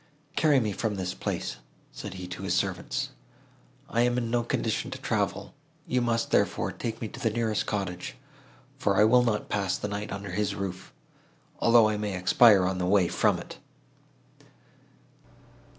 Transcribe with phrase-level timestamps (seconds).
[0.35, 1.57] Carry me from this place,"
[1.91, 3.09] said he to his servants.
[3.87, 5.53] "I am in no condition to travel:
[5.85, 8.15] you must, therefore, take me to the nearest cottage,
[8.79, 10.91] for I will not pass the night under his roof,
[11.59, 13.59] although I may expire on the way from it."